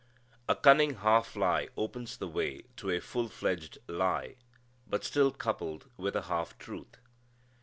[0.49, 4.35] A cunning half lie opens the way to a full fledged lie,
[4.87, 6.97] but still coupled with a half truth.